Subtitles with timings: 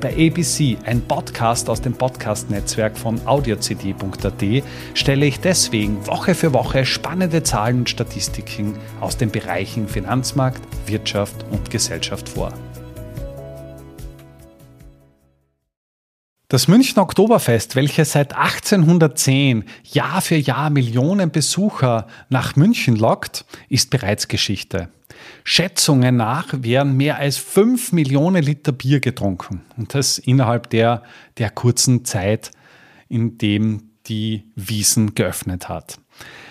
[0.00, 6.84] Bei ABC, ein Podcast aus dem Podcast-Netzwerk von audiocd.at, stelle ich deswegen Woche für Woche
[6.84, 12.52] spannende Zahlen und Statistiken aus den Bereichen Finanzmarkt, Wirtschaft und Gesellschaft vor.
[16.48, 23.88] Das München Oktoberfest, welches seit 1810 Jahr für Jahr Millionen Besucher nach München lockt, ist
[23.88, 24.90] bereits Geschichte.
[25.44, 29.62] Schätzungen nach werden mehr als 5 Millionen Liter Bier getrunken.
[29.76, 31.02] Und das innerhalb der,
[31.38, 32.50] der kurzen Zeit,
[33.08, 35.98] in dem die Wiesen geöffnet hat.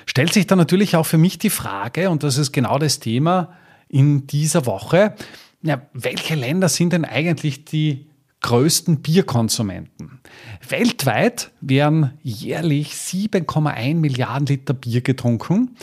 [0.06, 3.54] Stellt sich dann natürlich auch für mich die Frage, und das ist genau das Thema
[3.88, 5.16] in dieser Woche,
[5.62, 8.08] ja, welche Länder sind denn eigentlich die
[8.42, 10.22] größten Bierkonsumenten?
[10.68, 15.76] Weltweit werden jährlich 7,1 Milliarden Liter Bier getrunken.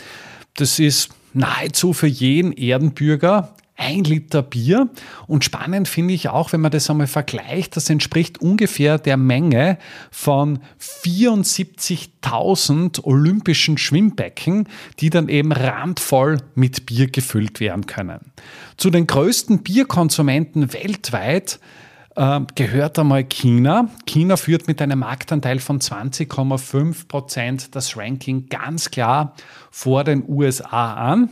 [0.55, 4.89] Das ist nahezu für jeden Erdenbürger ein Liter Bier.
[5.27, 9.79] Und spannend finde ich auch, wenn man das einmal vergleicht, das entspricht ungefähr der Menge
[10.11, 14.69] von 74.000 olympischen Schwimmbecken,
[15.01, 18.33] die dann eben randvoll mit Bier gefüllt werden können.
[18.77, 21.61] Zu den größten Bierkonsumenten weltweit
[22.15, 23.89] gehört einmal China.
[24.07, 29.35] China führt mit einem Marktanteil von 20,5 Prozent das Ranking ganz klar
[29.71, 31.31] vor den USA an.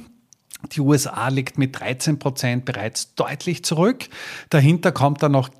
[0.72, 4.08] Die USA liegt mit 13 Prozent bereits deutlich zurück.
[4.50, 5.50] Dahinter kommt dann noch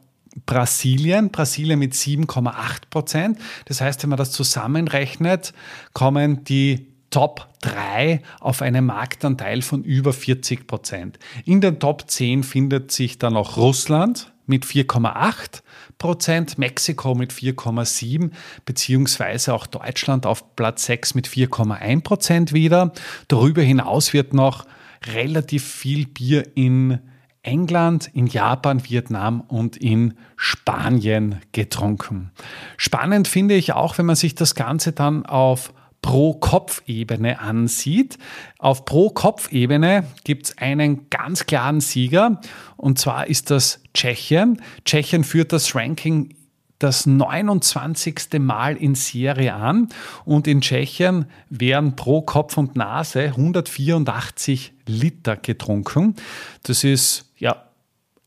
[0.47, 3.39] Brasilien, Brasilien mit 7,8 Prozent.
[3.67, 5.53] Das heißt, wenn man das zusammenrechnet,
[5.93, 11.19] kommen die Top 3 auf einen Marktanteil von über 40 Prozent.
[11.45, 15.62] In den Top 10 findet sich dann auch Russland mit 4,8
[15.97, 18.30] Prozent, Mexiko mit 4,7
[18.67, 22.92] beziehungsweise auch Deutschland auf Platz 6 mit 4,1 Prozent wieder.
[23.29, 24.67] Darüber hinaus wird noch
[25.07, 26.98] relativ viel Bier in
[27.42, 32.33] England, in Japan, Vietnam und in Spanien getrunken.
[32.77, 38.18] Spannend finde ich auch, wenn man sich das Ganze dann auf Pro-Kopf-Ebene ansieht.
[38.58, 42.40] Auf Pro-Kopf-Ebene gibt es einen ganz klaren Sieger
[42.77, 44.62] und zwar ist das Tschechien.
[44.84, 46.34] Tschechien führt das Ranking
[46.80, 48.40] das 29.
[48.40, 49.90] Mal in Serie an
[50.24, 56.17] und in Tschechien werden pro Kopf und Nase 184 Liter getrunken.
[56.62, 57.30] Das ist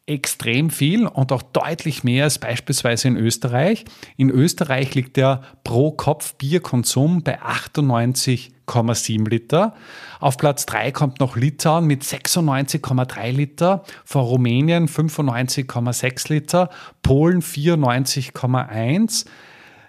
[0.05, 3.85] extrem viel und auch deutlich mehr als beispielsweise in Österreich.
[4.17, 9.75] In Österreich liegt der Pro-Kopf-Bierkonsum bei 98,7 Liter.
[10.19, 16.69] Auf Platz 3 kommt noch Litauen mit 96,3 Liter, vor Rumänien 95,6 Liter,
[17.01, 19.25] Polen 94,1,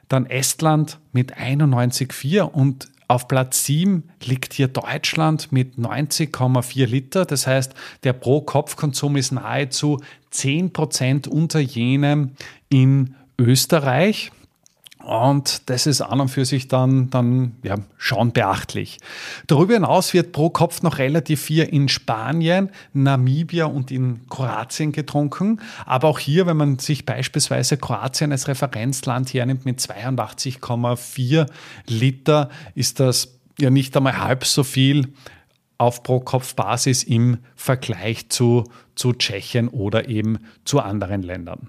[0.09, 7.25] dann Estland mit 91,4 und auf Platz 7 liegt hier Deutschland mit 90,4 Liter.
[7.25, 10.01] Das heißt, der Pro-Kopf-Konsum ist nahezu
[10.31, 12.33] 10 Prozent unter jenem
[12.69, 14.31] in Österreich.
[15.05, 18.99] Und das ist an und für sich dann, dann ja, schon beachtlich.
[19.47, 25.61] Darüber hinaus wird pro Kopf noch relativ viel in Spanien, Namibia und in Kroatien getrunken.
[25.85, 31.49] Aber auch hier, wenn man sich beispielsweise Kroatien als Referenzland hernimmt mit 82,4
[31.87, 35.13] Liter, ist das ja nicht einmal halb so viel
[35.77, 38.65] auf Pro-Kopf-Basis im Vergleich zu,
[38.95, 41.69] zu Tschechien oder eben zu anderen Ländern.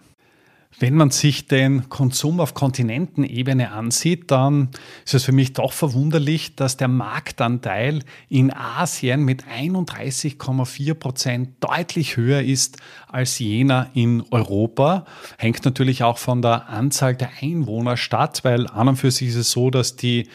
[0.77, 4.71] Wenn man sich den Konsum auf Kontinentenebene ansieht, dann
[5.05, 12.17] ist es für mich doch verwunderlich, dass der Marktanteil in Asien mit 31,4 Prozent deutlich
[12.17, 12.75] höher ist
[13.07, 15.05] als jener in Europa.
[15.37, 19.35] Hängt natürlich auch von der Anzahl der Einwohner statt, weil an und für sich ist
[19.35, 20.27] es so, dass die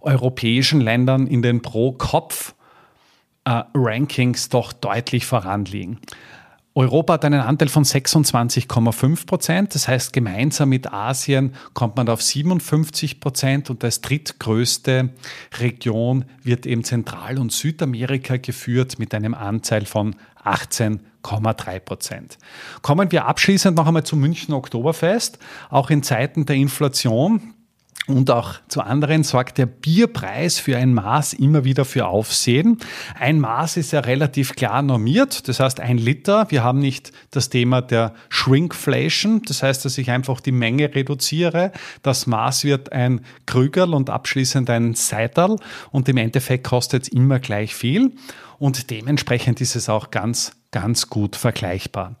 [0.00, 5.98] europäischen Länder in den Pro-Kopf-Rankings doch deutlich voranliegen.
[6.74, 9.74] Europa hat einen Anteil von 26,5 Prozent.
[9.74, 15.10] Das heißt, gemeinsam mit Asien kommt man auf 57 Prozent und als drittgrößte
[15.58, 22.38] Region wird eben Zentral- und Südamerika geführt mit einem Anteil von 18,3 Prozent.
[22.80, 25.38] Kommen wir abschließend noch einmal zum München Oktoberfest.
[25.68, 27.54] Auch in Zeiten der Inflation
[28.08, 32.78] und auch zu anderen sorgt der Bierpreis für ein Maß immer wieder für Aufsehen.
[33.18, 36.50] Ein Maß ist ja relativ klar normiert, das heißt ein Liter.
[36.50, 41.70] Wir haben nicht das Thema der Shrinkflation, das heißt, dass ich einfach die Menge reduziere.
[42.02, 45.56] Das Maß wird ein Krügerl und abschließend ein Seital
[45.92, 48.12] und im Endeffekt kostet es immer gleich viel
[48.58, 52.16] und dementsprechend ist es auch ganz, ganz gut vergleichbar.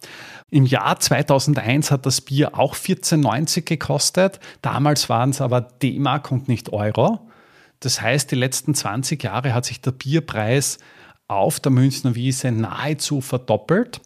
[0.50, 4.38] Im Jahr 2001 hat das Bier auch 14,90 gekostet.
[4.60, 7.28] Damals waren es aber D-Mark und nicht Euro.
[7.80, 10.78] Das heißt, die letzten 20 Jahre hat sich der Bierpreis
[11.34, 14.00] auf der Münchner Wiese nahezu verdoppelt,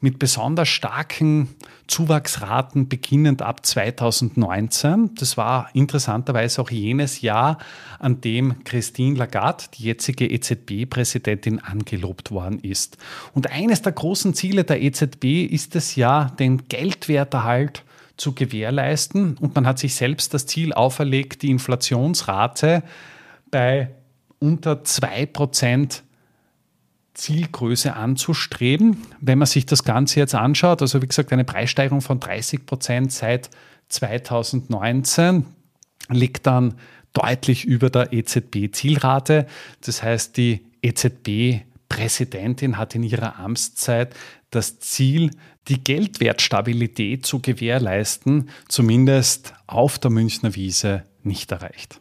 [0.00, 1.48] mit besonders starken
[1.86, 5.14] Zuwachsraten beginnend ab 2019.
[5.14, 7.58] Das war interessanterweise auch jenes Jahr,
[7.98, 12.98] an dem Christine Lagarde, die jetzige EZB-Präsidentin, angelobt worden ist.
[13.34, 17.84] Und eines der großen Ziele der EZB ist es ja, den Geldwerterhalt
[18.16, 19.36] zu gewährleisten.
[19.38, 22.82] Und man hat sich selbst das Ziel auferlegt, die Inflationsrate
[23.50, 23.90] bei
[24.38, 26.02] unter 2%
[27.14, 28.98] Zielgröße anzustreben.
[29.20, 33.12] Wenn man sich das Ganze jetzt anschaut, also wie gesagt, eine Preissteigerung von 30 Prozent
[33.12, 33.50] seit
[33.88, 35.46] 2019
[36.08, 36.74] liegt dann
[37.12, 39.46] deutlich über der EZB-Zielrate.
[39.82, 44.14] Das heißt, die EZB-Präsidentin hat in ihrer Amtszeit
[44.50, 45.30] das Ziel,
[45.68, 52.00] die Geldwertstabilität zu gewährleisten, zumindest auf der Münchner Wiese nicht erreicht.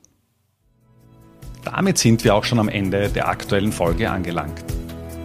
[1.63, 4.63] Damit sind wir auch schon am Ende der aktuellen Folge angelangt.